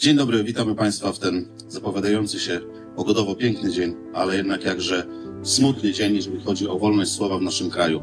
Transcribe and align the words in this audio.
Dzień 0.00 0.16
dobry, 0.16 0.44
witamy 0.44 0.74
Państwa 0.74 1.12
w 1.12 1.18
ten 1.18 1.48
zapowiadający 1.68 2.40
się 2.40 2.60
pogodowo 2.96 3.34
piękny 3.34 3.72
dzień, 3.72 3.94
ale 4.14 4.36
jednak 4.36 4.64
jakże 4.64 5.06
smutny 5.42 5.92
dzień, 5.92 6.16
jeżeli 6.16 6.40
chodzi 6.40 6.68
o 6.68 6.78
wolność 6.78 7.12
słowa 7.12 7.38
w 7.38 7.42
naszym 7.42 7.70
kraju. 7.70 8.02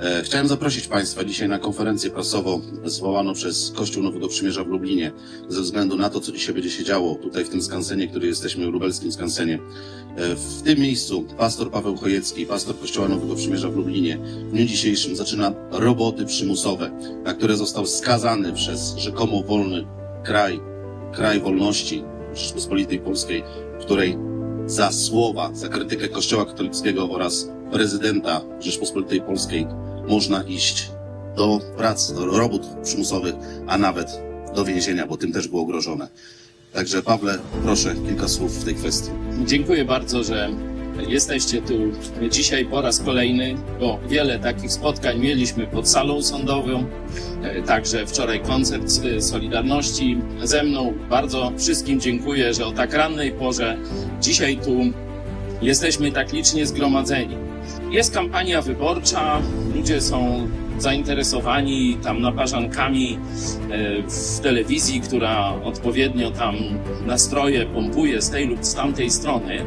E, 0.00 0.22
chciałem 0.22 0.48
zaprosić 0.48 0.88
Państwa 0.88 1.24
dzisiaj 1.24 1.48
na 1.48 1.58
konferencję 1.58 2.10
prasową 2.10 2.60
zwołaną 2.84 3.34
przez 3.34 3.72
Kościół 3.76 4.02
Nowego 4.02 4.28
Przymierza 4.28 4.64
w 4.64 4.66
Lublinie, 4.66 5.12
ze 5.48 5.60
względu 5.60 5.96
na 5.96 6.10
to, 6.10 6.20
co 6.20 6.32
dzisiaj 6.32 6.54
będzie 6.54 6.70
się 6.70 6.84
działo 6.84 7.14
tutaj 7.14 7.44
w 7.44 7.48
tym 7.48 7.62
skansenie, 7.62 8.08
który 8.08 8.26
jesteśmy, 8.26 8.66
w 8.66 8.72
lubelskim 8.72 9.12
skansenie. 9.12 9.58
E, 10.16 10.34
w 10.34 10.62
tym 10.62 10.78
miejscu 10.78 11.24
pastor 11.36 11.70
Paweł 11.70 11.96
Chojecki, 11.96 12.46
pastor 12.46 12.78
Kościoła 12.78 13.08
Nowego 13.08 13.34
Przymierza 13.34 13.68
w 13.68 13.76
Lublinie, 13.76 14.18
w 14.18 14.50
dniu 14.52 14.64
dzisiejszym 14.66 15.16
zaczyna 15.16 15.52
roboty 15.70 16.26
przymusowe, 16.26 16.90
na 17.24 17.34
które 17.34 17.56
został 17.56 17.86
skazany 17.86 18.52
przez 18.52 18.96
rzekomo 18.96 19.42
wolny 19.42 19.86
kraj, 20.24 20.60
kraj 21.12 21.40
wolności 21.40 22.04
Rzeczpospolitej 22.34 22.98
Polskiej, 22.98 23.44
w 23.80 23.84
której 23.84 24.18
za 24.66 24.92
słowa, 24.92 25.50
za 25.54 25.68
krytykę 25.68 26.08
Kościoła 26.08 26.44
katolickiego 26.44 27.10
oraz 27.10 27.48
prezydenta 27.72 28.40
Rzeczpospolitej 28.60 29.20
Polskiej 29.20 29.66
można 30.08 30.42
iść 30.42 30.90
do 31.36 31.60
prac, 31.76 32.12
do 32.12 32.26
robót 32.26 32.62
przymusowych, 32.82 33.34
a 33.66 33.78
nawet 33.78 34.22
do 34.54 34.64
więzienia, 34.64 35.06
bo 35.06 35.16
tym 35.16 35.32
też 35.32 35.48
było 35.48 35.64
grożone. 35.64 36.08
Także 36.72 37.02
Pawle, 37.02 37.38
proszę 37.62 37.94
kilka 38.06 38.28
słów 38.28 38.60
w 38.60 38.64
tej 38.64 38.74
kwestii. 38.74 39.10
Dziękuję 39.46 39.84
bardzo, 39.84 40.24
że 40.24 40.50
jesteście 41.06 41.62
tu 41.62 41.74
dzisiaj 42.30 42.64
po 42.64 42.82
raz 42.82 43.00
kolejny, 43.00 43.54
bo 43.80 43.98
wiele 44.08 44.38
takich 44.38 44.72
spotkań 44.72 45.18
mieliśmy 45.18 45.66
pod 45.66 45.88
salą 45.88 46.22
sądową. 46.22 46.84
E, 47.42 47.62
Także 47.62 48.06
wczoraj 48.06 48.40
koncert 48.40 48.84
e, 49.16 49.22
Solidarności 49.22 50.18
ze 50.42 50.62
mną. 50.62 50.92
Bardzo 51.10 51.52
wszystkim 51.58 52.00
dziękuję, 52.00 52.54
że 52.54 52.66
o 52.66 52.72
tak 52.72 52.94
rannej 52.94 53.32
porze 53.32 53.76
dzisiaj 54.20 54.56
tu 54.56 54.80
jesteśmy 55.62 56.12
tak 56.12 56.32
licznie 56.32 56.66
zgromadzeni. 56.66 57.36
Jest 57.90 58.14
kampania 58.14 58.62
wyborcza, 58.62 59.40
ludzie 59.74 60.00
są 60.00 60.48
zainteresowani 60.78 61.98
tam 62.02 62.20
naparzankami 62.22 63.18
e, 63.70 64.02
w 64.02 64.40
telewizji, 64.40 65.00
która 65.00 65.52
odpowiednio 65.64 66.30
tam 66.30 66.56
nastroje 67.06 67.66
pompuje 67.66 68.22
z 68.22 68.30
tej 68.30 68.46
lub 68.46 68.64
z 68.64 68.74
tamtej 68.74 69.10
strony. 69.10 69.64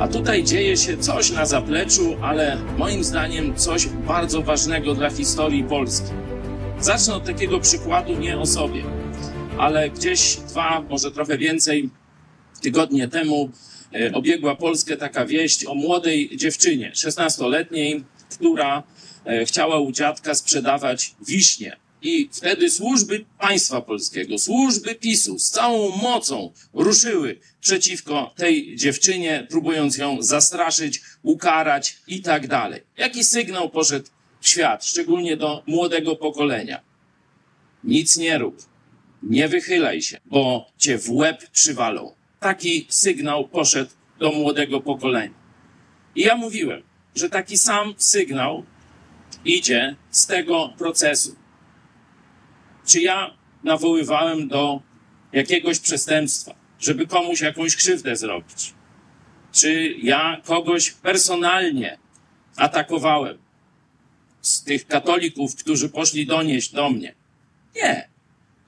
A 0.00 0.08
tutaj 0.08 0.44
dzieje 0.44 0.76
się 0.76 0.98
coś 0.98 1.30
na 1.30 1.46
zapleczu, 1.46 2.16
ale 2.22 2.58
moim 2.76 3.04
zdaniem 3.04 3.56
coś 3.56 3.86
bardzo 3.86 4.42
ważnego 4.42 4.94
dla 4.94 5.10
historii 5.10 5.64
Polski. 5.64 6.06
Zacznę 6.80 7.14
od 7.14 7.24
takiego 7.24 7.60
przykładu 7.60 8.18
nie 8.18 8.38
o 8.38 8.46
sobie, 8.46 8.82
ale 9.58 9.90
gdzieś 9.90 10.36
dwa, 10.36 10.84
może 10.90 11.10
trochę 11.10 11.38
więcej 11.38 11.90
tygodnie 12.62 13.08
temu 13.08 13.50
e, 13.94 14.12
obiegła 14.12 14.56
Polskę 14.56 14.96
taka 14.96 15.26
wieść 15.26 15.66
o 15.66 15.74
młodej 15.74 16.36
dziewczynie, 16.36 16.92
16-letniej, 16.94 18.04
która 18.30 18.82
e, 19.24 19.44
chciała 19.44 19.78
u 19.78 19.92
dziadka 19.92 20.34
sprzedawać 20.34 21.14
wiśnie. 21.26 21.76
I 22.02 22.28
wtedy 22.32 22.70
służby 22.70 23.24
państwa 23.38 23.80
polskiego, 23.80 24.38
służby 24.38 24.94
PiSu 24.94 25.38
z 25.38 25.50
całą 25.50 25.96
mocą 25.96 26.52
ruszyły 26.72 27.40
przeciwko 27.60 28.34
tej 28.36 28.76
dziewczynie, 28.76 29.46
próbując 29.50 29.96
ją 29.96 30.22
zastraszyć, 30.22 31.00
ukarać 31.22 31.96
i 32.06 32.22
tak 32.22 32.46
dalej. 32.46 32.80
Jaki 32.96 33.24
sygnał 33.24 33.70
poszedł 33.70 34.06
w 34.40 34.48
świat, 34.48 34.84
szczególnie 34.84 35.36
do 35.36 35.62
młodego 35.66 36.16
pokolenia? 36.16 36.80
Nic 37.84 38.16
nie 38.16 38.38
rób, 38.38 38.62
nie 39.22 39.48
wychylaj 39.48 40.02
się, 40.02 40.18
bo 40.26 40.70
cię 40.78 40.98
w 40.98 41.10
łeb 41.10 41.50
przywalą. 41.50 42.14
Taki 42.40 42.86
sygnał 42.88 43.48
poszedł 43.48 43.90
do 44.18 44.32
młodego 44.32 44.80
pokolenia. 44.80 45.34
I 46.14 46.20
ja 46.20 46.36
mówiłem, 46.36 46.82
że 47.14 47.30
taki 47.30 47.58
sam 47.58 47.94
sygnał 47.96 48.64
idzie 49.44 49.96
z 50.10 50.26
tego 50.26 50.74
procesu. 50.78 51.36
Czy 52.88 53.00
ja 53.00 53.36
nawoływałem 53.64 54.48
do 54.48 54.80
jakiegoś 55.32 55.78
przestępstwa, 55.78 56.54
żeby 56.80 57.06
komuś 57.06 57.40
jakąś 57.40 57.76
krzywdę 57.76 58.16
zrobić? 58.16 58.74
Czy 59.52 59.94
ja 60.02 60.40
kogoś 60.44 60.90
personalnie 60.90 61.98
atakowałem 62.56 63.38
z 64.40 64.64
tych 64.64 64.86
katolików, 64.86 65.56
którzy 65.56 65.88
poszli 65.88 66.26
donieść 66.26 66.72
do 66.72 66.90
mnie? 66.90 67.14
Nie. 67.76 68.08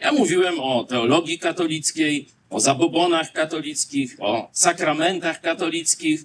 Ja 0.01 0.13
mówiłem 0.13 0.61
o 0.61 0.85
teologii 0.85 1.39
katolickiej, 1.39 2.29
o 2.51 2.61
zabobonach 2.61 3.33
katolickich, 3.33 4.17
o 4.19 4.49
sakramentach 4.53 5.41
katolickich 5.41 6.25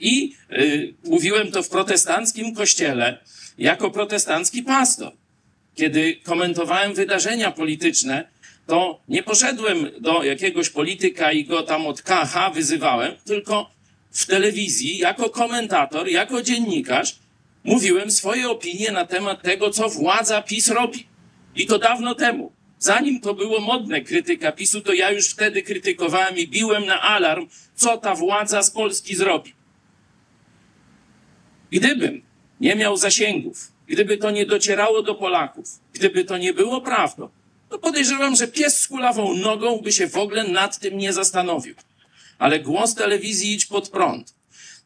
i 0.00 0.36
y, 0.52 0.94
mówiłem 1.04 1.52
to 1.52 1.62
w 1.62 1.68
protestanckim 1.68 2.54
kościele 2.54 3.18
jako 3.58 3.90
protestancki 3.90 4.62
pastor. 4.62 5.12
Kiedy 5.74 6.16
komentowałem 6.16 6.94
wydarzenia 6.94 7.50
polityczne, 7.50 8.28
to 8.66 9.00
nie 9.08 9.22
poszedłem 9.22 9.90
do 10.00 10.24
jakiegoś 10.24 10.70
polityka 10.70 11.32
i 11.32 11.44
go 11.44 11.62
tam 11.62 11.86
od 11.86 12.02
KH 12.02 12.54
wyzywałem, 12.54 13.12
tylko 13.24 13.70
w 14.10 14.26
telewizji, 14.26 14.98
jako 14.98 15.30
komentator, 15.30 16.08
jako 16.08 16.42
dziennikarz, 16.42 17.16
mówiłem 17.64 18.10
swoje 18.10 18.48
opinie 18.48 18.92
na 18.92 19.06
temat 19.06 19.42
tego, 19.42 19.70
co 19.70 19.88
władza 19.88 20.42
PiS 20.42 20.68
robi. 20.68 21.06
I 21.56 21.66
to 21.66 21.78
dawno 21.78 22.14
temu. 22.14 22.52
Zanim 22.78 23.20
to 23.20 23.34
było 23.34 23.60
modne 23.60 24.00
krytyka 24.00 24.52
PiSu, 24.52 24.80
to 24.80 24.92
ja 24.92 25.10
już 25.10 25.28
wtedy 25.30 25.62
krytykowałem 25.62 26.36
i 26.36 26.48
biłem 26.48 26.86
na 26.86 27.02
alarm, 27.02 27.48
co 27.74 27.96
ta 27.96 28.14
władza 28.14 28.62
z 28.62 28.70
Polski 28.70 29.16
zrobi. 29.16 29.52
Gdybym 31.70 32.22
nie 32.60 32.74
miał 32.74 32.96
zasięgów, 32.96 33.71
gdyby 33.86 34.16
to 34.18 34.30
nie 34.30 34.46
docierało 34.46 35.02
do 35.02 35.14
Polaków, 35.14 35.66
gdyby 35.92 36.24
to 36.24 36.38
nie 36.38 36.54
było 36.54 36.80
prawdą, 36.80 37.28
to 37.72 37.78
podejrzewam, 37.78 38.36
że 38.36 38.48
pies 38.48 38.80
z 38.80 38.88
kulawą 38.88 39.34
nogą 39.34 39.78
by 39.78 39.92
się 39.92 40.06
w 40.06 40.16
ogóle 40.16 40.44
nad 40.44 40.78
tym 40.78 40.98
nie 40.98 41.12
zastanowił. 41.12 41.74
Ale 42.38 42.60
głos 42.60 42.94
telewizji 42.94 43.52
idź 43.52 43.66
pod 43.66 43.88
prąd. 43.88 44.34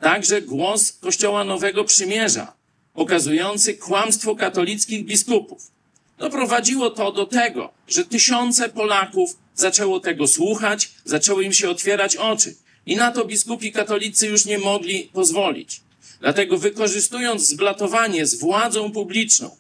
Także 0.01 0.43
głos 0.43 0.93
Kościoła 0.93 1.45
Nowego 1.45 1.85
Przymierza, 1.85 2.53
pokazujący 2.95 3.75
kłamstwo 3.75 4.37
katolickich 4.37 5.05
biskupów. 5.05 5.71
Doprowadziło 6.19 6.91
to 6.91 7.13
do 7.13 7.27
tego, 7.27 7.71
że 7.89 8.05
tysiące 8.05 8.69
Polaków 8.69 9.37
zaczęło 9.55 10.01
tego 10.01 10.27
słuchać, 10.27 10.91
zaczęły 11.05 11.45
im 11.45 11.53
się 11.53 11.71
otwierać 11.71 12.17
oczy. 12.17 12.57
I 12.87 12.97
na 12.97 13.13
to 13.13 13.25
biskupi 13.25 13.73
katolicy 13.73 14.27
już 14.27 14.45
nie 14.45 14.59
mogli 14.59 15.11
pozwolić. 15.13 15.81
Dlatego 16.21 16.59
wykorzystując 16.59 17.49
zblatowanie 17.49 18.27
z 18.27 18.41
władzą 18.41 18.93
publiczną, 18.93 19.57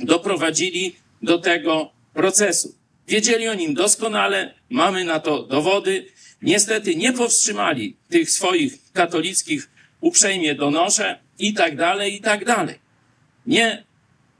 doprowadzili 0.00 0.96
do 1.22 1.38
tego 1.38 1.92
procesu. 2.14 2.74
Wiedzieli 3.08 3.48
o 3.48 3.54
nim 3.54 3.74
doskonale, 3.74 4.54
mamy 4.70 5.04
na 5.04 5.20
to 5.20 5.42
dowody. 5.42 6.06
Niestety 6.42 6.96
nie 6.96 7.12
powstrzymali 7.12 7.96
tych 8.08 8.30
swoich 8.30 8.92
katolickich 8.92 9.70
uprzejmie 10.00 10.54
donoszę 10.54 11.18
i 11.38 11.54
tak 11.54 11.76
dalej, 11.76 12.14
i 12.14 12.20
tak 12.20 12.44
dalej. 12.44 12.78
Nie 13.46 13.84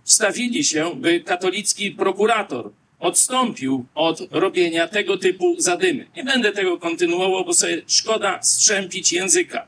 wstawili 0.05 0.65
się, 0.65 0.94
by 0.97 1.21
katolicki 1.21 1.91
prokurator 1.91 2.71
odstąpił 2.99 3.87
od 3.94 4.21
robienia 4.31 4.88
tego 4.88 5.19
typu 5.19 5.55
zadymy. 5.59 6.06
Nie 6.17 6.25
będę 6.25 6.53
tego 6.53 6.78
kontynuował, 6.78 7.44
bo 7.44 7.55
sobie 7.55 7.82
szkoda 7.87 8.43
strzępić 8.43 9.12
języka. 9.12 9.67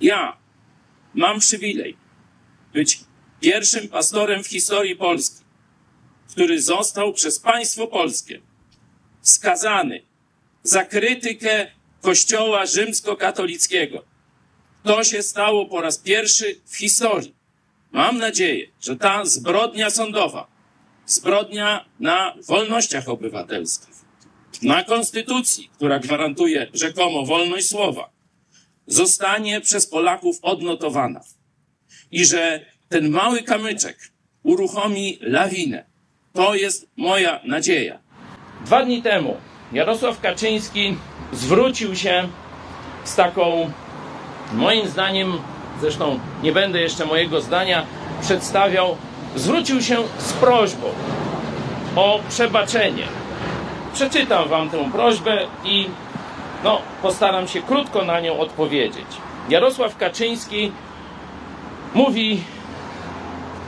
Ja 0.00 0.36
mam 1.14 1.40
przywilej 1.40 1.96
być 2.72 3.00
pierwszym 3.40 3.88
pastorem 3.88 4.44
w 4.44 4.46
historii 4.46 4.96
Polski, 4.96 5.44
który 6.30 6.62
został 6.62 7.12
przez 7.12 7.38
państwo 7.38 7.86
polskie 7.86 8.40
skazany 9.20 10.02
za 10.62 10.84
krytykę 10.84 11.66
Kościoła 12.00 12.66
rzymskokatolickiego. 12.66 14.04
To 14.82 15.04
się 15.04 15.22
stało 15.22 15.66
po 15.66 15.80
raz 15.80 15.98
pierwszy 15.98 16.60
w 16.66 16.76
historii. 16.76 17.34
Mam 17.92 18.18
nadzieję, 18.18 18.66
że 18.80 18.96
ta 18.96 19.24
zbrodnia 19.24 19.90
sądowa, 19.90 20.46
zbrodnia 21.06 21.84
na 22.00 22.34
wolnościach 22.46 23.08
obywatelskich, 23.08 23.94
na 24.62 24.84
konstytucji, 24.84 25.70
która 25.76 25.98
gwarantuje 25.98 26.70
rzekomo 26.74 27.26
wolność 27.26 27.68
słowa, 27.68 28.10
zostanie 28.90 29.60
przez 29.60 29.86
Polaków 29.86 30.38
odnotowana. 30.42 31.20
I 32.10 32.24
że 32.24 32.60
ten 32.88 33.10
mały 33.10 33.42
kamyczek 33.42 33.98
uruchomi 34.42 35.18
lawinę. 35.20 35.84
To 36.32 36.54
jest 36.54 36.88
moja 36.96 37.40
nadzieja. 37.44 37.98
Dwa 38.64 38.84
dni 38.84 39.02
temu 39.02 39.36
Jarosław 39.72 40.20
Kaczyński 40.20 40.96
zwrócił 41.32 41.96
się 41.96 42.28
z 43.04 43.16
taką, 43.16 43.72
moim 44.52 44.88
zdaniem, 44.88 45.32
zresztą 45.80 46.20
nie 46.42 46.52
będę 46.52 46.80
jeszcze 46.80 47.06
mojego 47.06 47.40
zdania 47.40 47.86
przedstawiał, 48.22 48.96
zwrócił 49.36 49.82
się 49.82 49.96
z 50.18 50.32
prośbą 50.32 50.86
o 51.96 52.20
przebaczenie 52.28 53.06
przeczytam 53.92 54.48
wam 54.48 54.70
tę 54.70 54.90
prośbę 54.92 55.46
i 55.64 55.88
no, 56.64 56.80
postaram 57.02 57.48
się 57.48 57.62
krótko 57.62 58.04
na 58.04 58.20
nią 58.20 58.38
odpowiedzieć. 58.38 59.06
Jarosław 59.48 59.96
Kaczyński 59.96 60.72
mówi 61.94 62.42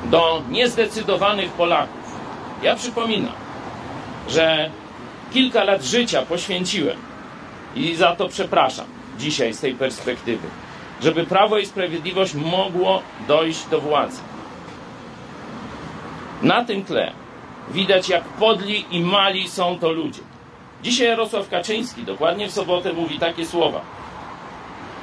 do 0.04 0.42
niezdecydowanych 0.50 1.50
Polaków. 1.50 2.16
Ja 2.62 2.76
przypominam, 2.76 3.32
że 4.28 4.70
kilka 5.32 5.64
lat 5.64 5.82
życia 5.82 6.22
poświęciłem 6.22 6.96
i 7.76 7.94
za 7.94 8.16
to 8.16 8.28
przepraszam 8.28 8.86
dzisiaj 9.18 9.54
z 9.54 9.60
tej 9.60 9.74
perspektywy, 9.74 10.48
żeby 11.02 11.26
Prawo 11.26 11.58
i 11.58 11.66
Sprawiedliwość 11.66 12.34
mogło 12.34 13.02
dojść 13.28 13.66
do 13.66 13.80
władzy. 13.80 14.20
Na 16.42 16.64
tym 16.64 16.84
tle 16.84 17.12
widać, 17.70 18.08
jak 18.08 18.24
podli 18.24 18.84
i 18.90 19.00
mali 19.00 19.48
są 19.48 19.78
to 19.78 19.92
ludzie. 19.92 20.31
Dzisiaj 20.82 21.06
Jarosław 21.06 21.48
Kaczyński, 21.48 22.02
dokładnie 22.02 22.48
w 22.48 22.52
sobotę, 22.52 22.92
mówi 22.92 23.18
takie 23.18 23.46
słowa. 23.46 23.80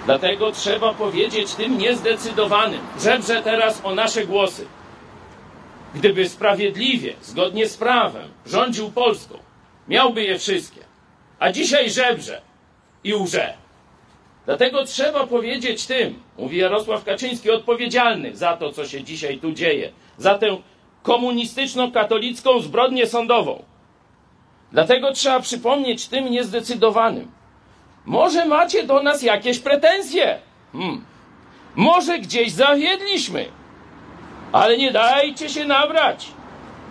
Dlatego 0.05 0.51
trzeba 0.51 0.93
powiedzieć 0.93 1.55
tym 1.55 1.77
niezdecydowanym, 1.77 2.79
żebrze 3.01 3.41
teraz 3.43 3.81
o 3.83 3.95
nasze 3.95 4.25
głosy. 4.25 4.65
Gdyby 5.95 6.29
sprawiedliwie, 6.29 7.13
zgodnie 7.21 7.67
z 7.67 7.77
prawem, 7.77 8.29
rządził 8.45 8.91
Polską, 8.91 9.37
miałby 9.87 10.23
je 10.23 10.39
wszystkie. 10.39 10.81
A 11.39 11.51
dzisiaj 11.51 11.89
żebrze 11.89 12.41
i 13.03 13.13
łże. 13.13 13.53
Dlatego 14.45 14.85
trzeba 14.85 15.27
powiedzieć 15.27 15.85
tym, 15.85 16.19
mówi 16.37 16.57
Jarosław 16.57 17.03
Kaczyński, 17.03 17.51
odpowiedzialnych 17.51 18.37
za 18.37 18.57
to, 18.57 18.71
co 18.71 18.85
się 18.87 19.03
dzisiaj 19.03 19.37
tu 19.37 19.51
dzieje, 19.51 19.91
za 20.17 20.37
tę 20.37 20.57
komunistyczno-katolicką 21.03 22.61
zbrodnię 22.61 23.07
sądową. 23.07 23.63
Dlatego 24.71 25.13
trzeba 25.13 25.39
przypomnieć 25.39 26.07
tym 26.07 26.31
niezdecydowanym. 26.31 27.31
Może 28.05 28.45
macie 28.45 28.83
do 28.83 29.03
nas 29.03 29.21
jakieś 29.21 29.59
pretensje. 29.59 30.39
Hmm. 30.73 31.05
Może 31.75 32.19
gdzieś 32.19 32.51
zawiedliśmy. 32.51 33.45
Ale 34.51 34.77
nie 34.77 34.91
dajcie 34.91 35.49
się 35.49 35.65
nabrać, 35.65 36.27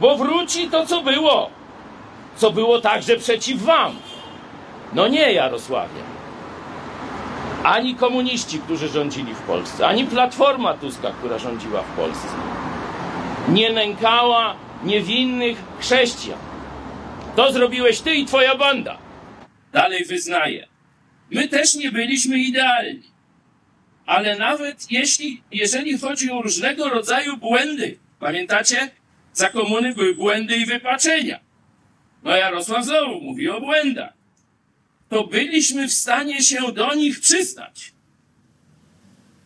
bo 0.01 0.17
wróci 0.17 0.69
to, 0.69 0.87
co 0.87 1.03
było. 1.03 1.51
Co 2.37 2.51
było 2.51 2.81
także 2.81 3.17
przeciw 3.17 3.63
wam. 3.63 3.93
No 4.93 5.09
nie, 5.09 5.33
Jarosławie. 5.33 6.01
Ani 7.63 7.95
komuniści, 7.95 8.59
którzy 8.59 8.89
rządzili 8.89 9.35
w 9.35 9.41
Polsce, 9.41 9.87
ani 9.87 10.05
Platforma 10.05 10.75
Tuska, 10.75 11.11
która 11.11 11.39
rządziła 11.39 11.83
w 11.83 11.97
Polsce, 11.97 12.29
nie 13.49 13.73
nękała 13.73 14.55
niewinnych 14.85 15.59
chrześcijan. 15.79 16.48
To 17.38 17.52
zrobiłeś 17.52 18.00
ty 18.00 18.14
i 18.14 18.26
twoja 18.26 18.56
banda. 18.56 18.99
Dalej 19.73 20.05
wyznaję. 20.05 20.69
My 21.31 21.49
też 21.49 21.75
nie 21.75 21.93
byliśmy 21.93 22.38
idealni. 22.38 23.02
Ale 24.06 24.38
nawet 24.38 24.90
jeśli, 24.90 25.43
jeżeli 25.52 25.99
chodzi 25.99 26.31
o 26.31 26.43
różnego 26.43 26.88
rodzaju 26.88 27.37
błędy, 27.37 27.99
pamiętacie? 28.20 28.90
Za 29.32 29.50
komuny 29.50 29.94
były 29.94 30.14
błędy 30.14 30.56
i 30.56 30.67
wypaczenia. 30.67 31.40
No 32.23 32.37
Jarosław 32.37 32.85
znowu 32.85 33.20
mówi 33.20 33.49
o 33.49 33.61
błędach. 33.61 34.12
To 35.08 35.25
byliśmy 35.25 35.88
w 35.88 35.93
stanie 35.93 36.43
się 36.43 36.73
do 36.73 36.94
nich 36.94 37.20
przyznać. 37.20 37.93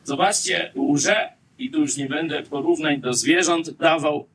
Zobaczcie, 0.04 0.72
łże, 0.76 1.32
i 1.58 1.70
tu 1.70 1.80
już 1.80 1.96
nie 1.96 2.06
będę 2.06 2.42
porównań 2.42 3.00
do 3.00 3.14
zwierząt 3.14 3.70
dawał, 3.70 4.28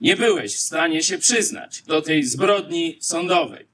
nie 0.00 0.16
byłeś 0.16 0.54
w 0.56 0.60
stanie 0.60 1.02
się 1.02 1.18
przyznać 1.18 1.82
do 1.82 2.02
tej 2.02 2.24
zbrodni 2.24 2.98
sądowej. 3.00 3.66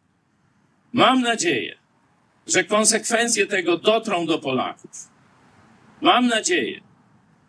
Mam 0.92 1.20
nadzieję, 1.20 1.78
że 2.46 2.64
konsekwencje 2.64 3.46
tego 3.46 3.78
dotrą 3.78 4.26
do 4.26 4.38
Polaków. 4.38 5.08
Mam 6.00 6.26
nadzieję, 6.26 6.80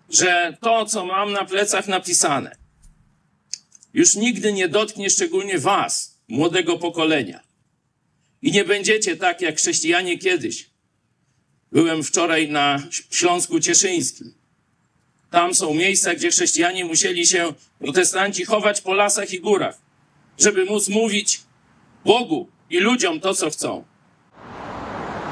że 0.10 0.58
to, 0.62 0.86
co 0.86 1.06
mam 1.06 1.32
na 1.32 1.46
plecach 1.46 1.88
napisane, 1.88 2.56
już 3.94 4.16
nigdy 4.16 4.54
nie 4.54 4.68
dotknie 4.68 5.10
szczególnie 5.10 5.60
Was, 5.60 6.22
młodego 6.28 6.78
pokolenia. 6.78 7.40
I 8.42 8.52
nie 8.52 8.66
będziecie 8.66 9.18
tak 9.18 9.42
jak 9.42 9.58
chrześcijanie 9.58 10.18
kiedyś. 10.18 10.70
Byłem 11.72 12.04
wczoraj 12.04 12.52
na 12.52 12.80
Śląsku 13.12 13.60
Cieszyńskim. 13.60 14.34
Tam 15.36 15.54
są 15.54 15.74
miejsca, 15.74 16.14
gdzie 16.14 16.30
chrześcijanie 16.30 16.86
musieli 16.86 17.28
się, 17.28 17.54
protestanci, 17.80 18.46
chować 18.46 18.82
po 18.82 18.94
lasach 18.94 19.34
i 19.34 19.40
górach, 19.40 19.78
żeby 20.40 20.66
móc 20.66 20.90
mówić 20.90 21.42
Bogu 22.06 22.48
i 22.70 22.80
ludziom 22.80 23.20
to, 23.20 23.34
co 23.34 23.50
chcą. 23.50 23.84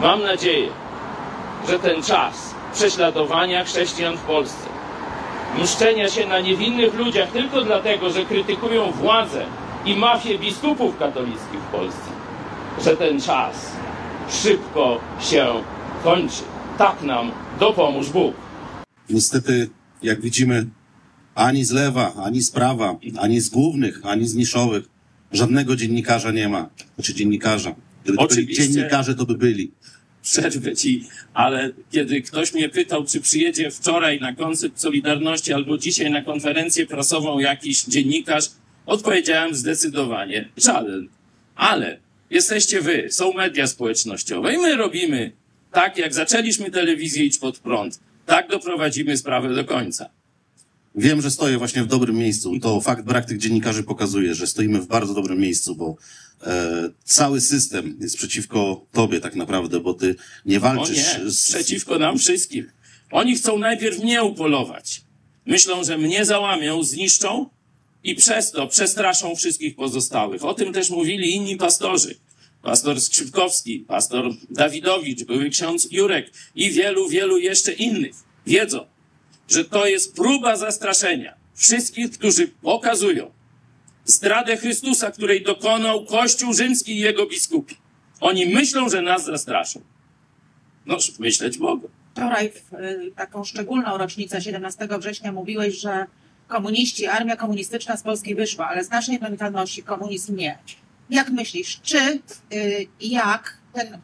Mam 0.01 0.23
nadzieję, 0.23 0.69
że 1.69 1.79
ten 1.79 2.03
czas 2.03 2.35
prześladowania 2.73 3.65
chrześcijan 3.65 4.17
w 4.17 4.21
Polsce, 4.21 4.65
mszczenia 5.57 6.09
się 6.09 6.27
na 6.27 6.39
niewinnych 6.39 6.93
ludziach 6.93 7.31
tylko 7.31 7.61
dlatego, 7.61 8.09
że 8.09 8.25
krytykują 8.25 8.91
władzę 8.91 9.45
i 9.85 9.95
mafię 9.95 10.39
biskupów 10.39 10.97
katolickich 10.97 11.59
w 11.59 11.71
Polsce, 11.71 12.09
że 12.85 12.97
ten 12.97 13.21
czas 13.21 13.71
szybko 14.43 14.99
się 15.21 15.63
kończy. 16.03 16.43
Tak 16.77 17.01
nam 17.01 17.31
dopomóż 17.59 18.09
Bóg. 18.09 18.35
Niestety, 19.09 19.69
jak 20.03 20.21
widzimy, 20.21 20.65
ani 21.35 21.65
z 21.65 21.71
lewa, 21.71 22.13
ani 22.15 22.41
z 22.41 22.51
prawa, 22.51 22.99
ani 23.17 23.41
z 23.41 23.49
głównych, 23.49 23.99
ani 24.03 24.27
z 24.27 24.35
niszowych, 24.35 24.83
żadnego 25.31 25.75
dziennikarza 25.75 26.31
nie 26.31 26.49
ma. 26.49 26.69
Znaczy 26.95 27.13
dziennikarza. 27.13 27.75
Gdyby 28.03 28.17
to 28.17 28.27
byli 28.27 28.43
Oczywiście. 28.43 28.67
dziennikarze, 28.67 29.15
to 29.15 29.25
by 29.25 29.37
byli. 29.37 29.71
przerwę 30.21 30.75
ci, 30.75 31.07
ale 31.33 31.71
kiedy 31.91 32.21
ktoś 32.21 32.53
mnie 32.53 32.69
pytał, 32.69 33.05
czy 33.05 33.21
przyjedzie 33.21 33.71
wczoraj 33.71 34.19
na 34.19 34.35
koncert 34.35 34.79
Solidarności 34.79 35.53
albo 35.53 35.77
dzisiaj 35.77 36.11
na 36.11 36.21
konferencję 36.21 36.85
prasową 36.87 37.39
jakiś 37.39 37.83
dziennikarz, 37.83 38.49
odpowiedziałem 38.85 39.55
zdecydowanie 39.55 40.49
żaden. 40.57 41.07
Ale 41.55 41.99
jesteście 42.29 42.81
wy, 42.81 43.07
są 43.11 43.33
media 43.33 43.67
społecznościowe 43.67 44.53
i 44.53 44.57
my 44.57 44.75
robimy 44.75 45.31
tak, 45.71 45.97
jak 45.97 46.13
zaczęliśmy 46.13 46.71
telewizję 46.71 47.25
Idź 47.25 47.37
Pod 47.37 47.59
Prąd. 47.59 47.99
Tak 48.25 48.49
doprowadzimy 48.49 49.17
sprawę 49.17 49.55
do 49.55 49.65
końca. 49.65 50.09
Wiem, 50.95 51.21
że 51.21 51.31
stoję 51.31 51.57
właśnie 51.57 51.83
w 51.83 51.87
dobrym 51.87 52.15
miejscu. 52.15 52.59
To 52.59 52.81
fakt, 52.81 53.05
brak 53.05 53.25
tych 53.25 53.37
dziennikarzy 53.37 53.83
pokazuje, 53.83 54.35
że 54.35 54.47
stoimy 54.47 54.81
w 54.81 54.87
bardzo 54.87 55.13
dobrym 55.13 55.39
miejscu, 55.39 55.75
bo 55.75 55.95
e, 56.43 56.89
cały 57.03 57.41
system 57.41 57.97
jest 57.99 58.17
przeciwko 58.17 58.85
tobie 58.91 59.19
tak 59.19 59.35
naprawdę, 59.35 59.79
bo 59.79 59.93
ty 59.93 60.15
nie 60.45 60.57
O 60.57 60.59
walczysz 60.59 61.17
nie, 61.17 61.31
z... 61.31 61.49
przeciwko 61.49 61.99
nam 61.99 62.17
wszystkim. 62.17 62.67
Oni 63.11 63.35
chcą 63.35 63.59
najpierw 63.59 63.99
mnie 63.99 64.23
upolować. 64.23 65.01
Myślą, 65.45 65.83
że 65.83 65.97
mnie 65.97 66.25
załamią, 66.25 66.83
zniszczą 66.83 67.49
i 68.03 68.15
przez 68.15 68.51
to 68.51 68.67
przestraszą 68.67 69.35
wszystkich 69.35 69.75
pozostałych. 69.75 70.45
O 70.45 70.53
tym 70.53 70.73
też 70.73 70.89
mówili 70.89 71.35
inni 71.35 71.55
pastorzy. 71.55 72.15
Pastor 72.63 73.01
Skrzypkowski, 73.01 73.79
pastor 73.79 74.31
Dawidowicz, 74.49 75.23
były 75.23 75.49
ksiądz 75.49 75.91
Jurek 75.91 76.31
i 76.55 76.71
wielu, 76.71 77.09
wielu 77.09 77.37
jeszcze 77.37 77.73
innych. 77.73 78.15
Wiedzą, 78.47 78.85
że 79.47 79.65
to 79.65 79.85
jest 79.85 80.15
próba 80.15 80.55
zastraszenia 80.55 81.33
wszystkich, 81.55 82.11
którzy 82.11 82.47
pokazują 82.47 83.31
zdradę 84.05 84.57
Chrystusa, 84.57 85.11
której 85.11 85.43
dokonał 85.43 86.05
Kościół 86.05 86.53
rzymski 86.53 86.91
i 86.91 86.99
jego 86.99 87.27
biskupi. 87.27 87.75
Oni 88.19 88.45
myślą, 88.45 88.89
że 88.89 89.01
nas 89.01 89.25
zastraszą. 89.25 89.81
No, 90.85 90.97
myśleć 91.19 91.57
mogą. 91.57 91.87
Wczoraj 92.13 92.51
w 92.51 92.73
y, 92.73 93.11
taką 93.15 93.43
szczególną 93.43 93.97
rocznicę 93.97 94.41
17 94.41 94.87
września 94.99 95.31
mówiłeś, 95.31 95.75
że 95.75 96.05
komuniści, 96.47 97.07
armia 97.07 97.35
komunistyczna 97.35 97.97
z 97.97 98.03
Polski 98.03 98.35
wyszła, 98.35 98.67
ale 98.67 98.83
z 98.83 98.89
naszej 98.89 99.19
mentalności 99.19 99.83
komunizm 99.83 100.35
nie. 100.35 100.57
Jak 101.13 101.29
myślisz, 101.29 101.79
czy 101.81 101.97
y, 101.97 102.87
i 102.99 103.09
jak 103.09 103.57
ten 103.73 103.97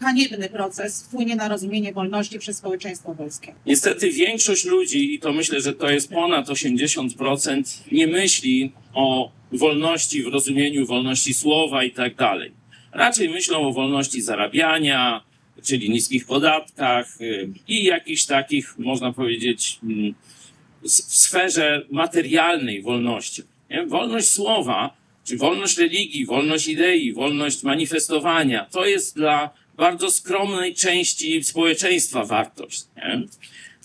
haniebny 0.00 0.48
proces 0.48 1.02
wpłynie 1.02 1.36
na 1.36 1.48
rozumienie 1.48 1.92
wolności 1.92 2.38
przez 2.38 2.56
społeczeństwo 2.56 3.14
polskie? 3.14 3.54
Niestety 3.66 4.10
większość 4.10 4.64
ludzi, 4.64 5.14
i 5.14 5.18
to 5.18 5.32
myślę, 5.32 5.60
że 5.60 5.72
to 5.72 5.90
jest 5.90 6.10
ponad 6.10 6.48
80%, 6.48 7.62
nie 7.92 8.06
myśli 8.06 8.72
o 8.94 9.32
wolności 9.52 10.22
w 10.22 10.26
rozumieniu 10.26 10.86
wolności 10.86 11.34
słowa 11.34 11.84
i 11.84 11.90
tak 11.90 12.14
dalej. 12.14 12.52
Raczej 12.92 13.28
myślą 13.28 13.68
o 13.68 13.72
wolności 13.72 14.22
zarabiania, 14.22 15.24
czyli 15.62 15.90
niskich 15.90 16.26
podatkach 16.26 17.20
y, 17.20 17.48
i 17.68 17.84
jakichś 17.84 18.24
takich, 18.26 18.78
można 18.78 19.12
powiedzieć, 19.12 19.78
mm, 19.82 20.14
w 20.82 20.88
sferze 20.88 21.86
materialnej 21.90 22.82
wolności. 22.82 23.42
Wolność 23.86 24.28
słowa, 24.28 24.99
czy 25.24 25.36
wolność 25.36 25.78
religii, 25.78 26.26
wolność 26.26 26.68
idei, 26.68 27.12
wolność 27.12 27.62
manifestowania, 27.62 28.66
to 28.70 28.86
jest 28.86 29.16
dla 29.16 29.50
bardzo 29.76 30.10
skromnej 30.10 30.74
części 30.74 31.44
społeczeństwa 31.44 32.24
wartość. 32.24 32.84
Nie? 32.96 33.22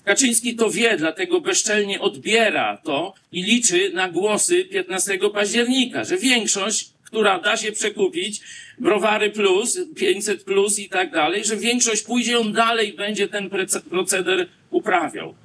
Kaczyński 0.03 0.55
to 0.55 0.69
wie, 0.69 0.97
dlatego 0.97 1.41
bezczelnie 1.41 2.01
odbiera 2.01 2.77
to 2.77 3.13
i 3.31 3.43
liczy 3.43 3.91
na 3.93 4.09
głosy 4.09 4.65
15 4.65 5.19
października, 5.33 6.03
że 6.03 6.17
większość 6.17 6.95
która 7.15 7.39
da 7.39 7.57
się 7.57 7.71
przekupić, 7.71 8.41
browary 8.79 9.29
plus, 9.29 9.79
500 9.95 10.43
plus 10.43 10.79
i 10.79 10.89
tak 10.89 11.11
dalej, 11.11 11.45
że 11.45 11.57
większość 11.57 12.01
pójdzie, 12.01 12.39
on 12.39 12.53
dalej 12.53 12.93
będzie 12.93 13.27
ten 13.27 13.49
proceder 13.89 14.47
uprawiał. 14.71 15.35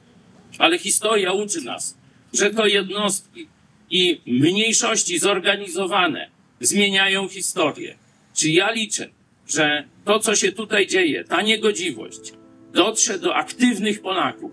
Ale 0.59 0.79
historia 0.79 1.33
uczy 1.33 1.61
nas, 1.61 1.97
że 2.33 2.51
to 2.51 2.67
jednostki 2.67 3.47
i 3.91 4.21
mniejszości 4.27 5.19
zorganizowane 5.19 6.29
zmieniają 6.61 7.29
historię. 7.29 7.95
Czy 8.35 8.51
ja 8.51 8.71
liczę, 8.71 9.09
że 9.49 9.85
to, 10.05 10.19
co 10.19 10.35
się 10.35 10.53
tutaj 10.53 10.87
dzieje, 10.87 11.25
ta 11.25 11.43
niegodziwość, 11.43 12.33
dotrze 12.73 13.19
do 13.19 13.37
aktywnych 13.37 14.03
Polaków 14.03 14.53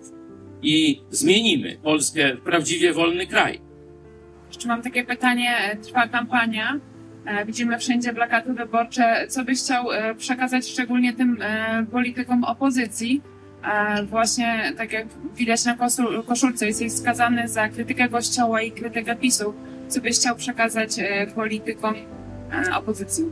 i 0.62 1.01
zmienimy 1.12 1.77
Polskę 1.84 2.36
w 2.36 2.41
prawdziwie 2.41 2.94
wolny 2.94 3.27
kraj. 3.27 3.62
Jeszcze 4.48 4.67
mam 4.67 4.82
takie 4.82 5.03
pytanie, 5.03 5.77
trwa 5.84 6.08
kampania, 6.08 6.79
e, 7.25 7.46
widzimy 7.46 7.79
wszędzie 7.79 8.13
plakaty 8.13 8.53
wyborcze. 8.53 9.27
Co 9.29 9.44
byś 9.44 9.60
chciał 9.60 9.91
e, 9.91 10.15
przekazać 10.15 10.67
szczególnie 10.67 11.13
tym 11.13 11.38
e, 11.41 11.86
politykom 11.91 12.44
opozycji? 12.44 13.22
Właśnie 14.04 14.74
tak 14.78 14.92
jak 14.92 15.08
widać 15.36 15.66
na 15.66 15.78
koszulce, 16.26 16.68
jesteś 16.68 16.92
skazany 16.92 17.48
za 17.48 17.70
krytykę 17.70 18.10
Kościoła 18.10 18.62
i 18.62 18.72
krytykę 18.72 19.16
PiSu. 19.16 19.54
Co 19.88 20.02
byś 20.02 20.16
chciał 20.16 20.36
przekazać 20.36 20.90
politykom 21.36 21.96
opozycji? 22.76 23.24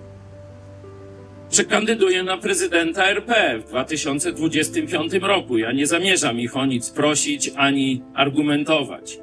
Przekandyduję 1.50 2.24
na 2.24 2.38
prezydenta 2.38 3.06
RP 3.06 3.60
w 3.60 3.70
2025 3.70 5.14
roku. 5.14 5.58
Ja 5.58 5.72
nie 5.72 5.88
zamierzam 5.88 6.40
ich 6.40 6.58
o 6.58 6.66
nic 6.66 6.90
prosić 6.90 7.52
ani 7.56 8.04
argumentować. 8.14 9.20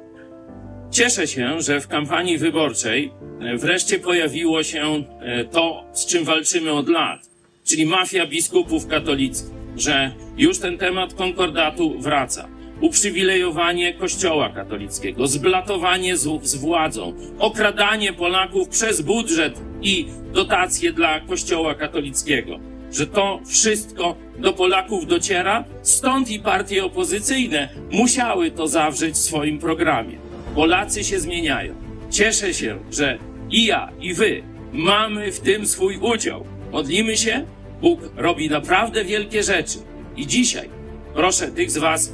Cieszę 0.91 1.27
się, 1.27 1.61
że 1.61 1.81
w 1.81 1.87
kampanii 1.87 2.37
wyborczej 2.37 3.11
e, 3.41 3.57
wreszcie 3.57 3.99
pojawiło 3.99 4.63
się 4.63 5.03
e, 5.19 5.45
to, 5.45 5.85
z 5.93 6.05
czym 6.05 6.23
walczymy 6.23 6.71
od 6.71 6.89
lat, 6.89 7.29
czyli 7.65 7.85
mafia 7.85 8.27
biskupów 8.27 8.87
katolickich, 8.87 9.62
że 9.77 10.11
już 10.37 10.59
ten 10.59 10.77
temat 10.77 11.13
konkordatu 11.13 11.99
wraca. 11.99 12.47
Uprzywilejowanie 12.81 13.93
Kościoła 13.93 14.49
katolickiego, 14.49 15.27
zblatowanie 15.27 16.17
z, 16.17 16.45
z 16.45 16.55
władzą, 16.55 17.13
okradanie 17.39 18.13
Polaków 18.13 18.69
przez 18.69 19.01
budżet 19.01 19.61
i 19.81 20.05
dotacje 20.33 20.93
dla 20.93 21.19
Kościoła 21.19 21.75
katolickiego. 21.75 22.59
Że 22.91 23.07
to 23.07 23.39
wszystko 23.45 24.15
do 24.39 24.53
Polaków 24.53 25.07
dociera, 25.07 25.63
stąd 25.81 26.31
i 26.31 26.39
partie 26.39 26.85
opozycyjne 26.85 27.69
musiały 27.91 28.51
to 28.51 28.67
zawrzeć 28.67 29.15
w 29.15 29.17
swoim 29.17 29.59
programie. 29.59 30.17
Polacy 30.55 31.03
się 31.03 31.19
zmieniają. 31.19 31.75
Cieszę 32.09 32.53
się, 32.53 32.79
że 32.91 33.17
i 33.51 33.65
ja, 33.65 33.91
i 34.01 34.13
wy 34.13 34.43
mamy 34.73 35.31
w 35.31 35.39
tym 35.39 35.67
swój 35.67 35.97
udział. 35.97 36.45
Modlimy 36.71 37.17
się, 37.17 37.45
Bóg 37.83 37.99
robi 38.15 38.49
naprawdę 38.49 39.05
wielkie 39.05 39.43
rzeczy. 39.43 39.77
I 40.15 40.27
dzisiaj 40.27 40.69
proszę 41.13 41.47
tych 41.47 41.71
z 41.71 41.77
was, 41.77 42.13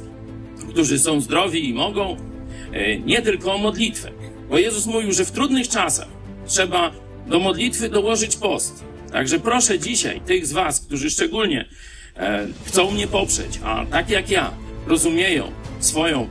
którzy 0.70 0.98
są 0.98 1.20
zdrowi 1.20 1.68
i 1.68 1.74
mogą, 1.74 2.16
e, 2.72 2.98
nie 2.98 3.22
tylko 3.22 3.54
o 3.54 3.58
modlitwę. 3.58 4.10
Bo 4.48 4.58
Jezus 4.58 4.86
mówił, 4.86 5.12
że 5.12 5.24
w 5.24 5.30
trudnych 5.30 5.68
czasach 5.68 6.08
trzeba 6.46 6.90
do 7.26 7.38
modlitwy 7.38 7.88
dołożyć 7.88 8.36
post. 8.36 8.84
Także 9.12 9.38
proszę 9.38 9.78
dzisiaj 9.78 10.20
tych 10.20 10.46
z 10.46 10.52
was, 10.52 10.80
którzy 10.80 11.10
szczególnie 11.10 11.68
e, 12.16 12.46
chcą 12.64 12.90
mnie 12.90 13.06
poprzeć, 13.06 13.60
a 13.64 13.86
tak 13.86 14.10
jak 14.10 14.30
ja 14.30 14.50
rozumieją 14.86 15.52
swoją 15.80 16.28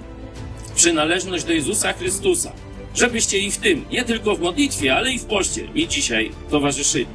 przynależność 0.75 1.43
do 1.43 1.53
Jezusa 1.53 1.93
Chrystusa, 1.93 2.51
żebyście 2.95 3.39
i 3.39 3.51
w 3.51 3.57
tym, 3.57 3.85
nie 3.91 4.03
tylko 4.03 4.35
w 4.35 4.39
modlitwie, 4.39 4.95
ale 4.95 5.11
i 5.11 5.19
w 5.19 5.25
poście 5.25 5.67
mi 5.67 5.87
dzisiaj 5.87 6.31
towarzyszyli. 6.49 7.07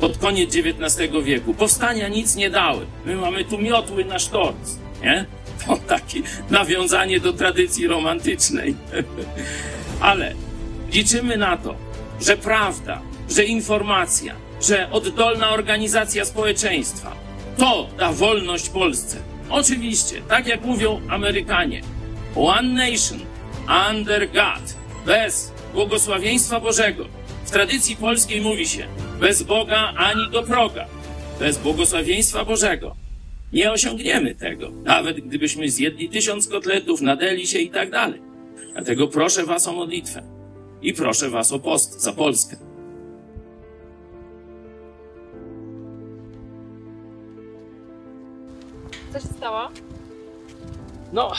Pod 0.00 0.18
koniec 0.18 0.56
XIX 0.56 1.24
wieku 1.24 1.54
powstania 1.54 2.08
nic 2.08 2.36
nie 2.36 2.50
dały. 2.50 2.86
My 3.04 3.16
mamy 3.16 3.44
tu 3.44 3.58
miotły 3.58 4.04
na 4.04 4.18
sztorc, 4.18 4.76
nie? 5.02 5.26
To 5.66 5.76
takie 5.76 6.20
nawiązanie 6.50 7.20
do 7.20 7.32
tradycji 7.32 7.86
romantycznej. 7.86 8.74
ale 10.00 10.34
liczymy 10.92 11.36
na 11.36 11.56
to, 11.56 11.74
że 12.20 12.36
prawda, 12.36 13.02
że 13.30 13.44
informacja, 13.44 14.34
że 14.62 14.90
oddolna 14.90 15.50
organizacja 15.50 16.24
społeczeństwa 16.24 17.16
to 17.58 17.88
da 17.98 18.12
wolność 18.12 18.68
Polsce. 18.68 19.16
Oczywiście, 19.50 20.22
tak 20.28 20.46
jak 20.46 20.64
mówią 20.64 21.00
Amerykanie, 21.08 21.82
One 22.36 22.88
nation 22.88 23.20
under 23.90 24.28
God. 24.28 24.74
Bez 25.06 25.52
błogosławieństwa 25.74 26.60
Bożego. 26.60 27.04
W 27.44 27.50
tradycji 27.50 27.96
polskiej 27.96 28.40
mówi 28.40 28.68
się 28.68 28.86
bez 29.20 29.42
Boga 29.42 29.92
ani 29.96 30.30
do 30.30 30.42
proga. 30.42 30.86
Bez 31.38 31.58
błogosławieństwa 31.58 32.44
Bożego. 32.44 32.96
Nie 33.52 33.72
osiągniemy 33.72 34.34
tego. 34.34 34.70
Nawet 34.70 35.20
gdybyśmy 35.20 35.70
zjedli 35.70 36.08
tysiąc 36.08 36.48
kotletów, 36.48 37.00
nadeli 37.00 37.46
się 37.46 37.58
i 37.58 37.70
tak 37.70 37.90
dalej. 37.90 38.22
Dlatego 38.72 39.08
proszę 39.08 39.44
Was 39.44 39.68
o 39.68 39.72
modlitwę. 39.72 40.22
I 40.82 40.92
proszę 40.92 41.30
Was 41.30 41.52
o 41.52 41.58
post 41.58 42.00
za 42.00 42.12
Polskę. 42.12 42.56
Co 49.12 49.20
się 49.20 49.28
stało? 49.28 49.68
No, 51.12 51.32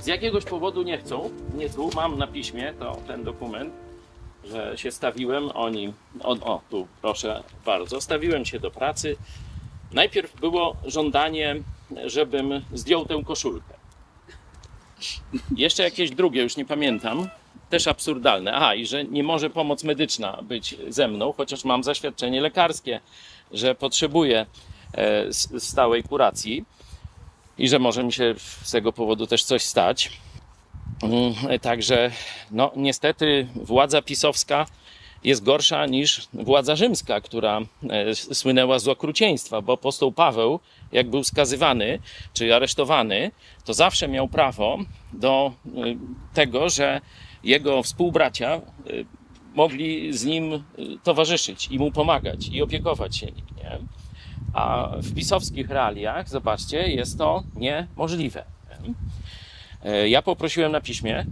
z 0.00 0.06
jakiegoś 0.06 0.44
powodu 0.44 0.82
nie 0.82 0.98
chcą. 0.98 1.30
Nie 1.56 1.70
tu, 1.70 1.90
mam 1.94 2.18
na 2.18 2.26
piśmie 2.26 2.74
to 2.78 2.96
ten 3.06 3.24
dokument, 3.24 3.74
że 4.44 4.78
się 4.78 4.90
stawiłem. 4.90 5.50
Oni, 5.54 5.92
o, 6.22 6.30
o 6.30 6.60
tu 6.70 6.86
proszę 7.02 7.42
bardzo, 7.64 8.00
stawiłem 8.00 8.44
się 8.44 8.60
do 8.60 8.70
pracy. 8.70 9.16
Najpierw 9.92 10.40
było 10.40 10.76
żądanie, 10.84 11.56
żebym 12.06 12.64
zdjął 12.72 13.06
tę 13.06 13.22
koszulkę. 13.26 13.74
Jeszcze 15.56 15.82
jakieś 15.82 16.10
drugie, 16.10 16.42
już 16.42 16.56
nie 16.56 16.64
pamiętam, 16.64 17.28
też 17.70 17.86
absurdalne. 17.86 18.52
Aha, 18.52 18.74
i 18.74 18.86
że 18.86 19.04
nie 19.04 19.22
może 19.22 19.50
pomoc 19.50 19.84
medyczna 19.84 20.42
być 20.42 20.76
ze 20.88 21.08
mną, 21.08 21.32
chociaż 21.32 21.64
mam 21.64 21.84
zaświadczenie 21.84 22.40
lekarskie, 22.40 23.00
że 23.52 23.74
potrzebuję 23.74 24.46
e, 24.94 25.32
stałej 25.60 26.02
kuracji 26.02 26.64
i 27.58 27.68
że 27.68 27.78
może 27.78 28.04
mi 28.04 28.12
się 28.12 28.34
z 28.62 28.70
tego 28.70 28.92
powodu 28.92 29.26
też 29.26 29.44
coś 29.44 29.62
stać. 29.62 30.10
Mm, 31.02 31.60
także, 31.60 32.10
no, 32.50 32.72
niestety, 32.76 33.46
władza 33.54 34.02
pisowska 34.02 34.66
jest 35.24 35.44
gorsza 35.44 35.86
niż 35.86 36.28
władza 36.32 36.76
rzymska, 36.76 37.20
która 37.20 37.60
e, 37.90 38.14
słynęła 38.14 38.78
z 38.78 38.88
okrucieństwa, 38.88 39.62
bo 39.62 39.72
apostoł 39.72 40.12
Paweł, 40.12 40.60
jak 40.92 41.10
był 41.10 41.24
skazywany 41.24 41.98
czy 42.34 42.54
aresztowany, 42.54 43.30
to 43.64 43.74
zawsze 43.74 44.08
miał 44.08 44.28
prawo 44.28 44.78
do 45.12 45.52
e, 45.66 45.70
tego, 46.34 46.68
że 46.68 47.00
jego 47.44 47.82
współbracia 47.82 48.54
e, 48.54 48.60
mogli 49.54 50.12
z 50.12 50.24
nim 50.24 50.64
towarzyszyć 51.02 51.68
i 51.70 51.78
mu 51.78 51.92
pomagać 51.92 52.48
i 52.48 52.62
opiekować 52.62 53.16
się 53.16 53.26
nim. 53.26 53.46
Nie? 53.56 53.78
A 54.52 54.90
w 54.96 55.14
pisowskich 55.14 55.70
realiach, 55.70 56.28
zobaczcie, 56.28 56.88
jest 56.88 57.18
to 57.18 57.42
niemożliwe. 57.56 58.44
E, 58.70 58.78
ja 60.08 60.22
poprosiłem 60.22 60.72
na 60.72 60.80
piśmie, 60.80 61.26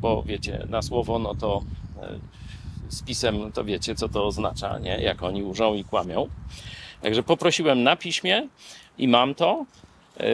bo 0.00 0.22
wiecie, 0.22 0.66
na 0.68 0.82
słowo, 0.82 1.18
no 1.18 1.34
to 1.34 1.62
e, 2.02 2.18
z 2.88 3.02
pisem 3.02 3.52
to 3.52 3.64
wiecie, 3.64 3.94
co 3.94 4.08
to 4.08 4.26
oznacza, 4.26 4.78
nie? 4.78 4.98
Jak 5.02 5.22
oni 5.22 5.42
użą 5.42 5.74
i 5.74 5.84
kłamią. 5.84 6.28
Także 7.02 7.22
poprosiłem 7.22 7.82
na 7.82 7.96
piśmie 7.96 8.48
i 8.98 9.08
mam 9.08 9.34
to. 9.34 9.66
E, 10.20 10.24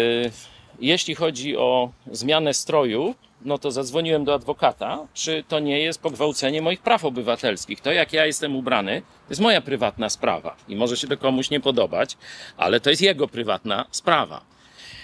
jeśli 0.81 1.15
chodzi 1.15 1.57
o 1.57 1.91
zmianę 2.13 2.55
stroju, 2.55 3.15
no 3.45 3.59
to 3.59 3.71
zadzwoniłem 3.71 4.25
do 4.25 4.35
adwokata, 4.35 5.07
czy 5.15 5.45
to 5.49 5.61
nie 5.61 5.79
jest 5.79 6.01
pogwałcenie 6.01 6.63
moich 6.63 6.81
praw 6.81 7.05
obywatelskich. 7.05 7.81
To, 7.81 7.93
jak 7.93 8.13
ja 8.13 8.27
jestem 8.27 8.57
ubrany, 8.57 9.01
to 9.01 9.31
jest 9.31 9.41
moja 9.41 9.61
prywatna 9.61 10.11
sprawa 10.11 10.57
i 10.69 10.77
może 10.77 10.97
się 10.97 11.07
to 11.07 11.17
komuś 11.17 11.51
nie 11.51 11.61
podobać, 11.61 12.17
ale 12.57 12.81
to 12.81 12.91
jest 12.91 13.03
jego 13.03 13.29
prywatna 13.29 13.87
sprawa. 13.91 14.50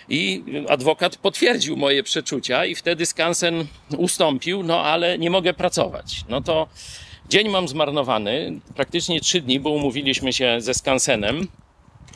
I 0.08 0.44
adwokat 0.68 1.16
potwierdził 1.16 1.76
moje 1.76 2.02
przeczucia, 2.02 2.64
i 2.64 2.74
wtedy 2.74 3.06
Skansen 3.06 3.66
ustąpił, 3.96 4.62
no 4.62 4.82
ale 4.82 5.18
nie 5.18 5.30
mogę 5.30 5.54
pracować. 5.54 6.24
No 6.28 6.40
to 6.40 6.68
dzień 7.28 7.48
mam 7.48 7.68
zmarnowany, 7.68 8.60
praktycznie 8.74 9.20
trzy 9.20 9.40
dni, 9.40 9.60
bo 9.60 9.70
umówiliśmy 9.70 10.32
się 10.32 10.60
ze 10.60 10.74
Skansenem 10.74 11.48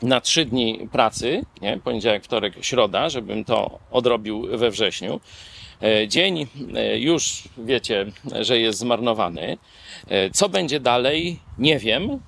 na 0.03 0.21
trzy 0.21 0.45
dni 0.45 0.87
pracy, 0.91 1.45
nie? 1.61 1.79
poniedziałek, 1.83 2.23
wtorek, 2.23 2.53
środa, 2.61 3.09
żebym 3.09 3.45
to 3.45 3.79
odrobił 3.91 4.57
we 4.57 4.71
wrześniu. 4.71 5.19
E, 5.81 6.07
dzień 6.07 6.47
e, 6.75 6.99
już 6.99 7.43
wiecie, 7.57 8.05
że 8.41 8.59
jest 8.59 8.79
zmarnowany. 8.79 9.57
E, 10.07 10.29
co 10.29 10.49
będzie 10.49 10.79
dalej, 10.79 11.39
nie 11.57 11.79
wiem. 11.79 12.19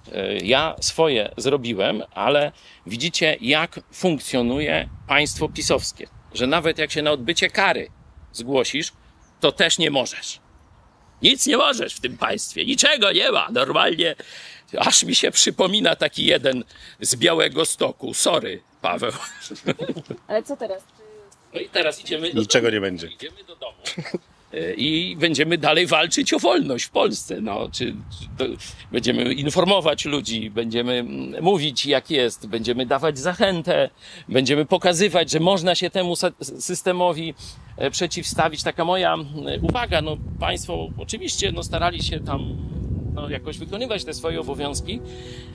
Ja 0.43 0.75
swoje 0.81 1.31
zrobiłem, 1.37 2.03
ale 2.13 2.51
widzicie, 2.87 3.37
jak 3.41 3.79
funkcjonuje 3.93 4.89
państwo 5.07 5.49
pisowskie. 5.49 6.07
Że 6.33 6.47
nawet 6.47 6.77
jak 6.77 6.91
się 6.91 7.01
na 7.01 7.11
odbycie 7.11 7.49
kary 7.49 7.87
zgłosisz, 8.31 8.91
to 9.39 9.51
też 9.51 9.77
nie 9.77 9.91
możesz. 9.91 10.39
Nic 11.21 11.47
nie 11.47 11.57
możesz 11.57 11.95
w 11.95 12.01
tym 12.01 12.17
państwie, 12.17 12.65
niczego 12.65 13.11
nie 13.11 13.31
ma. 13.31 13.47
Normalnie 13.51 14.15
aż 14.77 15.03
mi 15.03 15.15
się 15.15 15.31
przypomina 15.31 15.95
taki 15.95 16.25
jeden 16.25 16.63
z 16.99 17.15
Białego 17.15 17.65
Stoku. 17.65 18.13
Sorry, 18.13 18.61
Paweł. 18.81 19.11
Ale 20.27 20.43
co 20.43 20.57
teraz? 20.57 20.83
No 21.53 21.59
i 21.59 21.69
teraz 21.69 22.01
idziemy 22.01 22.33
do 22.33 22.41
Niczego 22.41 22.67
domu. 22.67 22.75
nie 22.75 22.81
będzie. 22.81 23.07
Idziemy 23.07 23.43
do 23.47 23.55
domu. 23.55 23.77
E, 24.53 24.73
I 24.73 25.15
będziemy 25.15 25.57
dalej 25.57 25.87
walczyć 25.87 26.33
o 26.33 26.39
wolność 26.39 26.85
w 26.85 26.89
Polsce. 26.89 27.41
No, 27.41 27.69
czy, 27.71 27.95
czy 28.39 28.57
będziemy 28.91 29.33
informować 29.33 30.05
ludzi, 30.05 30.49
będziemy 30.49 30.93
mm, 30.93 31.43
mówić, 31.43 31.85
jak 31.85 32.11
jest, 32.11 32.47
będziemy 32.47 32.85
dawać 32.85 33.19
zachętę, 33.19 33.89
będziemy 34.29 34.65
pokazywać, 34.65 35.31
że 35.31 35.39
można 35.39 35.75
się 35.75 35.89
temu 35.89 36.13
systemowi 36.41 37.33
e, 37.77 37.91
przeciwstawić. 37.91 38.63
Taka 38.63 38.85
moja 38.85 39.13
mm, 39.13 39.65
uwaga, 39.65 40.01
no 40.01 40.17
państwo 40.39 40.89
oczywiście 40.97 41.51
no, 41.51 41.63
starali 41.63 42.03
się 42.03 42.19
tam 42.19 42.57
no, 43.13 43.29
jakoś 43.29 43.57
wykonywać 43.57 44.05
te 44.05 44.13
swoje 44.13 44.41
obowiązki, 44.41 44.99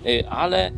e, 0.07 0.29
ale 0.31 0.73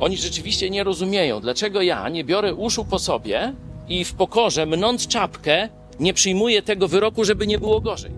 oni 0.00 0.16
rzeczywiście 0.16 0.70
nie 0.70 0.84
rozumieją, 0.84 1.40
dlaczego 1.40 1.82
ja 1.82 2.08
nie 2.08 2.24
biorę 2.24 2.54
uszu 2.54 2.84
po 2.84 2.98
sobie 2.98 3.54
i 3.90 4.04
w 4.04 4.14
pokorze, 4.14 4.66
mnąc 4.66 5.06
czapkę, 5.06 5.68
nie 6.00 6.14
przyjmuję 6.14 6.62
tego 6.62 6.88
wyroku, 6.88 7.24
żeby 7.24 7.46
nie 7.46 7.58
było 7.58 7.80
gorzej. 7.80 8.12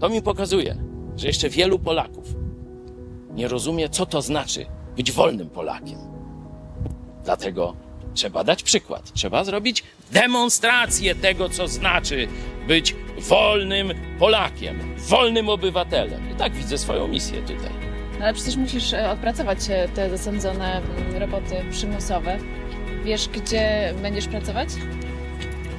To 0.00 0.08
mi 0.08 0.22
pokazuje, 0.22 0.76
że 1.16 1.26
jeszcze 1.26 1.48
wielu 1.48 1.78
Polaków 1.78 2.34
nie 3.30 3.48
rozumie, 3.48 3.88
co 3.88 4.06
to 4.06 4.22
znaczy 4.22 4.66
być 4.96 5.12
wolnym 5.12 5.50
Polakiem. 5.50 5.98
Dlatego 7.24 7.76
trzeba 8.14 8.44
dać 8.44 8.62
przykład. 8.62 9.12
Trzeba 9.12 9.44
zrobić 9.44 9.84
demonstrację 10.12 11.14
tego, 11.14 11.48
co 11.48 11.68
znaczy 11.68 12.28
być 12.68 12.96
wolnym 13.18 13.92
Polakiem, 14.18 14.94
wolnym 14.96 15.48
obywatelem. 15.48 16.30
I 16.32 16.34
tak 16.34 16.52
widzę 16.52 16.78
swoją 16.78 17.08
misję 17.08 17.42
tutaj. 17.42 17.70
No 18.18 18.24
ale 18.24 18.34
przecież 18.34 18.56
musisz 18.56 18.92
e, 18.92 19.10
odpracować 19.10 19.58
te 19.94 20.10
zasądzone 20.10 20.82
mm, 20.82 21.16
roboty 21.16 21.54
przymusowe. 21.70 22.38
Wiesz, 23.06 23.28
gdzie 23.28 23.94
będziesz 24.02 24.28
pracować? 24.28 24.68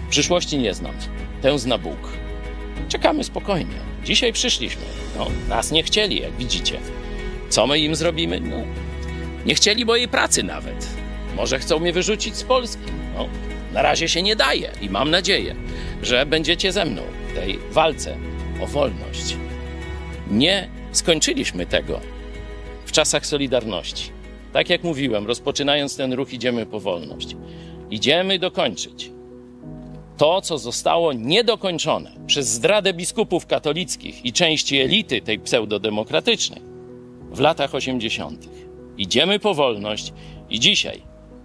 Przyszłości 0.10 0.58
nie 0.58 0.74
znam. 0.74 0.94
Tę 1.42 1.60
zna 1.60 1.78
Bóg. 1.78 1.98
Czekamy 2.90 3.24
spokojnie. 3.24 3.76
Dzisiaj 4.04 4.34
przyszliśmy. 4.34 4.82
No, 5.18 5.28
nas 5.50 5.72
nie 5.72 5.84
chcieli, 5.84 6.22
jak 6.22 6.32
widzicie. 6.32 6.80
Co 7.50 7.68
my 7.68 7.80
im 7.80 7.96
zrobimy? 7.96 8.40
No, 8.40 8.56
nie 9.46 9.56
chcieli 9.56 9.86
mojej 9.86 10.08
pracy 10.08 10.44
nawet. 10.44 10.88
Może 11.36 11.60
chcą 11.60 11.80
mnie 11.80 11.94
wyrzucić 11.94 12.36
z 12.36 12.44
Polski. 12.44 12.84
No, 13.16 13.28
na 13.74 13.82
razie 13.82 14.10
się 14.10 14.22
nie 14.22 14.36
daje 14.36 14.72
i 14.82 14.90
mam 14.90 15.12
nadzieję, 15.12 15.56
że 16.04 16.26
będziecie 16.26 16.72
ze 16.72 16.86
mną 16.86 17.02
w 17.30 17.36
tej 17.36 17.60
walce 17.72 18.18
o 18.62 18.68
wolność. 18.68 19.36
Nie 20.32 20.70
skończyliśmy 20.92 21.66
tego 21.66 22.02
w 22.86 22.92
czasach 22.92 23.26
Solidarności. 23.26 24.17
Tak 24.54 24.70
jak 24.70 24.84
mówiłem, 24.84 25.28
rozpoczynając 25.28 25.98
ten 25.98 26.14
ruch, 26.14 26.34
idziemy 26.34 26.66
po 26.66 26.80
wolność. 26.80 27.36
Idziemy 27.92 28.40
dokończyć 28.40 29.12
to, 30.18 30.42
co 30.42 30.58
zostało 30.58 31.14
niedokończone 31.14 32.12
przez 32.28 32.48
zdradę 32.48 32.94
biskupów 32.94 33.46
katolickich 33.46 34.26
i 34.26 34.34
części 34.34 34.80
elity 34.80 35.22
tej 35.22 35.40
pseudodemokratycznej 35.40 36.62
w 37.32 37.40
latach 37.40 37.76
80. 37.76 38.50
Idziemy 38.98 39.40
po 39.40 39.54
wolność 39.54 40.14
i 40.50 40.60
dzisiaj 40.60 41.02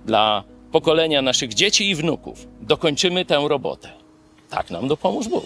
dla 0.06 0.44
pokolenia 0.72 1.22
naszych 1.22 1.54
dzieci 1.54 1.90
i 1.90 1.94
wnuków 1.94 2.48
dokończymy 2.60 3.24
tę 3.24 3.44
robotę. 3.48 3.88
Tak 4.50 4.70
nam 4.70 4.88
dopomóż 4.88 5.28
Bóg. 5.28 5.44